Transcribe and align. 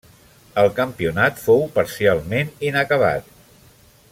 El 0.61 0.69
campionat 0.77 1.37
fou 1.43 1.61
parcialment 1.75 2.51
inacabat. 2.71 3.29